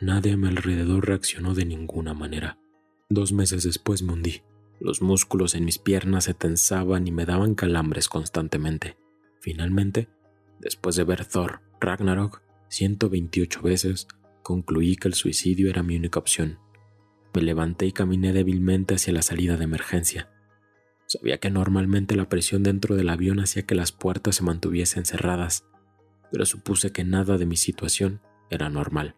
Nadie 0.00 0.32
a 0.32 0.36
mi 0.36 0.48
alrededor 0.48 1.06
reaccionó 1.06 1.54
de 1.54 1.64
ninguna 1.64 2.14
manera. 2.14 2.58
Dos 3.08 3.32
meses 3.32 3.62
después 3.62 4.02
me 4.02 4.12
hundí. 4.12 4.42
Los 4.80 5.02
músculos 5.02 5.54
en 5.54 5.64
mis 5.64 5.78
piernas 5.78 6.24
se 6.24 6.34
tensaban 6.34 7.06
y 7.06 7.12
me 7.12 7.26
daban 7.26 7.54
calambres 7.54 8.08
constantemente. 8.08 8.96
Finalmente, 9.40 10.08
después 10.58 10.96
de 10.96 11.04
ver 11.04 11.24
Thor 11.24 11.60
Ragnarok 11.80 12.42
128 12.68 13.62
veces, 13.62 14.08
concluí 14.42 14.96
que 14.96 15.08
el 15.08 15.14
suicidio 15.14 15.70
era 15.70 15.82
mi 15.82 15.96
única 15.96 16.18
opción. 16.18 16.58
Me 17.32 17.42
levanté 17.42 17.86
y 17.86 17.92
caminé 17.92 18.32
débilmente 18.32 18.94
hacia 18.94 19.12
la 19.12 19.22
salida 19.22 19.56
de 19.56 19.64
emergencia. 19.64 20.30
Sabía 21.06 21.38
que 21.38 21.50
normalmente 21.50 22.16
la 22.16 22.28
presión 22.28 22.62
dentro 22.62 22.96
del 22.96 23.08
avión 23.08 23.38
hacía 23.38 23.64
que 23.64 23.74
las 23.74 23.92
puertas 23.92 24.36
se 24.36 24.42
mantuviesen 24.42 25.04
cerradas, 25.04 25.64
pero 26.32 26.46
supuse 26.46 26.90
que 26.90 27.04
nada 27.04 27.38
de 27.38 27.46
mi 27.46 27.56
situación 27.56 28.20
era 28.50 28.70
normal. 28.70 29.14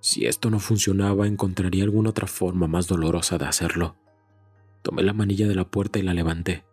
Si 0.00 0.26
esto 0.26 0.50
no 0.50 0.60
funcionaba, 0.60 1.26
encontraría 1.26 1.84
alguna 1.84 2.10
otra 2.10 2.26
forma 2.26 2.66
más 2.66 2.86
dolorosa 2.86 3.38
de 3.38 3.46
hacerlo. 3.46 3.96
Tomé 4.82 5.02
la 5.02 5.12
manilla 5.12 5.48
de 5.48 5.54
la 5.54 5.68
puerta 5.70 5.98
y 5.98 6.02
la 6.02 6.14
levanté. 6.14 6.64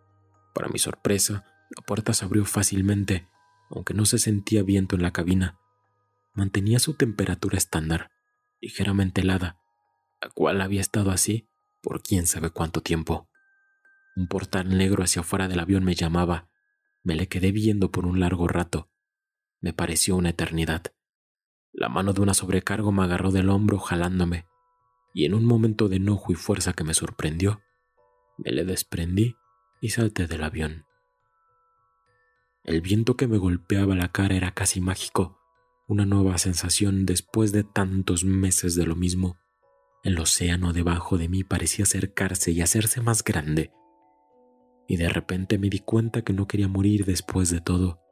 Para 0.54 0.68
mi 0.68 0.78
sorpresa, 0.78 1.44
la 1.70 1.82
puerta 1.84 2.12
se 2.12 2.24
abrió 2.24 2.44
fácilmente, 2.44 3.26
aunque 3.70 3.94
no 3.94 4.06
se 4.06 4.18
sentía 4.18 4.62
viento 4.62 4.94
en 4.94 5.02
la 5.02 5.12
cabina. 5.12 5.58
Mantenía 6.32 6.78
su 6.78 6.94
temperatura 6.94 7.58
estándar, 7.58 8.10
ligeramente 8.60 9.22
helada, 9.22 9.58
la 10.20 10.30
cual 10.30 10.60
había 10.60 10.80
estado 10.80 11.10
así 11.10 11.48
por 11.82 12.02
quién 12.02 12.26
sabe 12.26 12.50
cuánto 12.50 12.80
tiempo. 12.80 13.28
Un 14.16 14.28
portal 14.28 14.76
negro 14.76 15.02
hacia 15.02 15.20
afuera 15.20 15.48
del 15.48 15.60
avión 15.60 15.84
me 15.84 15.94
llamaba. 15.94 16.48
Me 17.02 17.14
le 17.16 17.28
quedé 17.28 17.52
viendo 17.52 17.90
por 17.90 18.06
un 18.06 18.20
largo 18.20 18.46
rato. 18.48 18.90
Me 19.60 19.72
pareció 19.72 20.16
una 20.16 20.30
eternidad. 20.30 20.94
La 21.76 21.88
mano 21.88 22.12
de 22.12 22.20
una 22.20 22.34
sobrecargo 22.34 22.92
me 22.92 23.02
agarró 23.02 23.32
del 23.32 23.50
hombro 23.50 23.80
jalándome, 23.80 24.46
y 25.12 25.24
en 25.24 25.34
un 25.34 25.44
momento 25.44 25.88
de 25.88 25.96
enojo 25.96 26.30
y 26.30 26.36
fuerza 26.36 26.72
que 26.72 26.84
me 26.84 26.94
sorprendió, 26.94 27.62
me 28.38 28.52
le 28.52 28.64
desprendí 28.64 29.34
y 29.80 29.90
salté 29.90 30.28
del 30.28 30.44
avión. 30.44 30.86
El 32.62 32.80
viento 32.80 33.16
que 33.16 33.26
me 33.26 33.38
golpeaba 33.38 33.96
la 33.96 34.12
cara 34.12 34.36
era 34.36 34.52
casi 34.52 34.80
mágico, 34.80 35.40
una 35.88 36.06
nueva 36.06 36.38
sensación 36.38 37.06
después 37.06 37.50
de 37.50 37.64
tantos 37.64 38.24
meses 38.24 38.76
de 38.76 38.86
lo 38.86 38.94
mismo. 38.94 39.36
El 40.04 40.20
océano 40.20 40.72
debajo 40.72 41.18
de 41.18 41.28
mí 41.28 41.42
parecía 41.42 41.82
acercarse 41.82 42.52
y 42.52 42.60
hacerse 42.60 43.00
más 43.00 43.24
grande, 43.24 43.72
y 44.86 44.96
de 44.96 45.08
repente 45.08 45.58
me 45.58 45.70
di 45.70 45.80
cuenta 45.80 46.22
que 46.22 46.32
no 46.32 46.46
quería 46.46 46.68
morir 46.68 47.04
después 47.04 47.50
de 47.50 47.60
todo. 47.60 48.03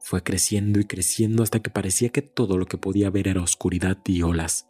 Fue 0.00 0.22
creciendo 0.22 0.80
y 0.80 0.84
creciendo 0.84 1.42
hasta 1.42 1.60
que 1.60 1.70
parecía 1.70 2.08
que 2.08 2.22
todo 2.22 2.56
lo 2.56 2.66
que 2.66 2.78
podía 2.78 3.10
ver 3.10 3.28
era 3.28 3.42
oscuridad 3.42 3.98
y 4.06 4.22
olas. 4.22 4.66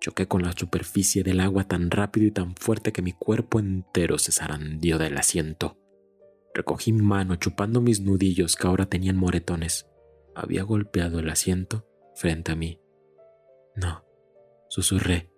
Choqué 0.00 0.26
con 0.26 0.42
la 0.42 0.52
superficie 0.52 1.22
del 1.22 1.40
agua 1.40 1.64
tan 1.64 1.90
rápido 1.90 2.26
y 2.26 2.30
tan 2.32 2.54
fuerte 2.56 2.92
que 2.92 3.02
mi 3.02 3.12
cuerpo 3.12 3.60
entero 3.60 4.18
se 4.18 4.32
zarandió 4.32 4.98
del 4.98 5.16
asiento. 5.16 5.78
Recogí 6.54 6.92
mi 6.92 7.02
mano 7.02 7.36
chupando 7.36 7.80
mis 7.80 8.00
nudillos 8.00 8.56
que 8.56 8.66
ahora 8.66 8.86
tenían 8.86 9.16
moretones. 9.16 9.86
Había 10.34 10.64
golpeado 10.64 11.20
el 11.20 11.30
asiento 11.30 11.86
frente 12.14 12.52
a 12.52 12.56
mí. 12.56 12.80
No, 13.74 14.04
susurré. 14.68 15.30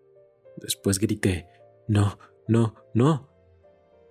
Después 0.57 0.99
grité, 0.99 1.47
no, 1.87 2.19
no, 2.47 2.75
no. 2.95 3.29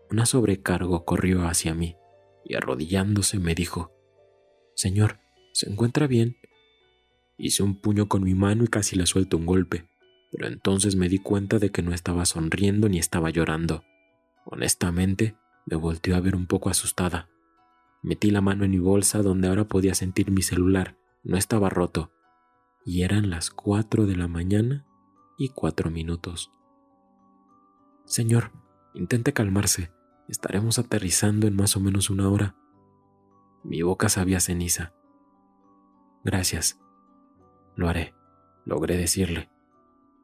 Una 0.10 0.26
sobrecargo 0.26 1.04
corrió 1.04 1.48
hacia 1.48 1.74
mí 1.74 1.98
y 2.46 2.56
arrodillándose 2.56 3.40
me 3.40 3.56
dijo, 3.56 3.97
Señor, 4.78 5.20
¿se 5.54 5.68
encuentra 5.72 6.06
bien? 6.06 6.38
Hice 7.36 7.64
un 7.64 7.82
puño 7.82 8.08
con 8.08 8.24
mi 8.24 8.36
mano 8.36 8.64
y 8.64 8.68
casi 8.68 8.96
le 8.96 9.08
suelto 9.08 9.36
un 9.36 9.48
golpe, 9.48 9.90
pero 10.32 10.48
entonces 10.48 10.96
me 10.96 11.10
di 11.10 11.18
cuenta 11.18 11.58
de 11.58 11.72
que 11.72 11.82
no 11.82 11.96
estaba 11.96 12.26
sonriendo 12.26 12.88
ni 12.88 13.00
estaba 13.00 13.32
llorando. 13.32 13.84
Honestamente, 14.46 15.36
me 15.66 15.78
volteó 15.78 16.16
a 16.16 16.20
ver 16.20 16.36
un 16.36 16.46
poco 16.46 16.70
asustada. 16.70 17.28
Metí 18.04 18.30
la 18.30 18.42
mano 18.42 18.66
en 18.66 18.72
mi 18.72 18.78
bolsa 18.78 19.24
donde 19.24 19.48
ahora 19.48 19.68
podía 19.68 19.96
sentir 19.96 20.30
mi 20.30 20.44
celular. 20.44 20.96
No 21.24 21.38
estaba 21.38 21.72
roto. 21.72 22.12
Y 22.86 23.02
eran 23.02 23.32
las 23.32 23.50
cuatro 23.50 24.06
de 24.06 24.16
la 24.16 24.28
mañana 24.28 24.86
y 25.40 25.50
cuatro 25.50 25.90
minutos. 25.90 26.52
Señor, 28.06 28.52
intente 28.94 29.34
calmarse. 29.34 29.90
Estaremos 30.28 30.78
aterrizando 30.78 31.48
en 31.48 31.56
más 31.56 31.76
o 31.76 31.80
menos 31.80 32.12
una 32.12 32.30
hora. 32.30 32.56
Mi 33.68 33.82
boca 33.82 34.08
sabía 34.08 34.40
ceniza. 34.40 34.94
Gracias. 36.24 36.80
Lo 37.76 37.90
haré, 37.90 38.14
logré 38.66 38.96
decirle. 38.96 39.50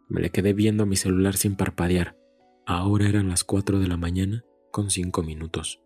Me 0.08 0.22
le 0.22 0.30
quedé 0.30 0.54
viendo 0.54 0.84
a 0.84 0.86
mi 0.86 0.96
celular 0.96 1.36
sin 1.36 1.58
parpadear. 1.58 2.18
Ahora 2.66 3.10
eran 3.10 3.28
las 3.28 3.44
cuatro 3.44 3.80
de 3.80 3.88
la 3.88 3.98
mañana 3.98 4.46
con 4.72 4.90
cinco 4.90 5.24
minutos. 5.24 5.82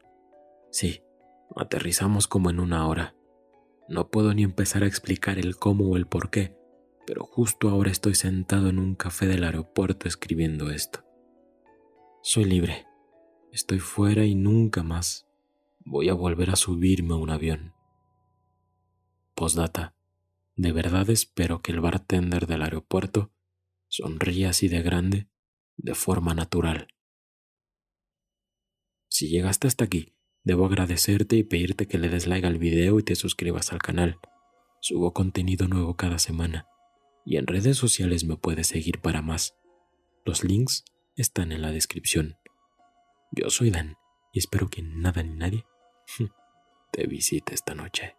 Sí, 0.69 1.01
aterrizamos 1.55 2.27
como 2.27 2.51
en 2.51 2.59
una 2.59 2.87
hora. 2.87 3.15
No 3.89 4.11
puedo 4.11 4.35
ni 4.35 4.43
empezar 4.43 4.83
a 4.83 4.87
explicar 4.87 5.39
el 5.39 5.55
cómo 5.55 5.89
o 5.89 5.97
el 5.97 6.05
por 6.05 6.29
qué, 6.29 6.55
pero 7.07 7.23
justo 7.23 7.69
ahora 7.69 7.89
estoy 7.89 8.13
sentado 8.13 8.69
en 8.69 8.77
un 8.77 8.93
café 8.93 9.25
del 9.25 9.43
aeropuerto 9.43 10.07
escribiendo 10.07 10.69
esto. 10.69 11.03
Soy 12.21 12.45
libre. 12.45 12.85
Estoy 13.51 13.79
fuera 13.79 14.25
y 14.25 14.35
nunca 14.35 14.83
más 14.83 15.26
voy 15.89 16.09
a 16.09 16.13
volver 16.13 16.49
a 16.49 16.57
subirme 16.57 17.13
a 17.13 17.17
un 17.17 17.29
avión. 17.29 17.73
Postdata. 19.35 19.95
De 20.55 20.71
verdad 20.71 21.09
espero 21.09 21.61
que 21.61 21.71
el 21.71 21.79
bartender 21.79 22.45
del 22.45 22.63
aeropuerto 22.63 23.31
sonría 23.87 24.49
así 24.49 24.67
de 24.67 24.81
grande 24.81 25.27
de 25.77 25.95
forma 25.95 26.33
natural. 26.33 26.89
Si 29.07 29.29
llegaste 29.29 29.67
hasta 29.67 29.85
aquí, 29.85 30.13
debo 30.43 30.65
agradecerte 30.65 31.37
y 31.37 31.43
pedirte 31.43 31.87
que 31.87 31.97
le 31.97 32.09
des 32.09 32.27
like 32.27 32.45
al 32.45 32.57
video 32.57 32.99
y 32.99 33.03
te 33.03 33.15
suscribas 33.15 33.71
al 33.71 33.79
canal. 33.79 34.19
Subo 34.81 35.13
contenido 35.13 35.67
nuevo 35.67 35.95
cada 35.95 36.19
semana 36.19 36.67
y 37.25 37.37
en 37.37 37.47
redes 37.47 37.77
sociales 37.77 38.25
me 38.25 38.35
puedes 38.35 38.67
seguir 38.67 38.99
para 38.99 39.21
más. 39.21 39.55
Los 40.25 40.43
links 40.43 40.83
están 41.15 41.51
en 41.53 41.61
la 41.61 41.71
descripción. 41.71 42.35
Yo 43.31 43.49
soy 43.49 43.69
Dan 43.69 43.95
y 44.33 44.39
espero 44.39 44.69
que 44.69 44.81
nada 44.81 45.23
ni 45.23 45.35
nadie 45.35 45.65
te 46.91 47.07
visite 47.07 47.53
esta 47.53 47.73
noche. 47.73 48.15